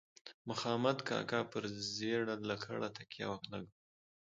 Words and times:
مخامد 0.49 0.97
کاکا 1.07 1.39
پر 1.51 1.63
زیړه 1.95 2.35
لکړه 2.49 2.87
تکیه 2.97 3.25
ولګوه. 3.31 3.73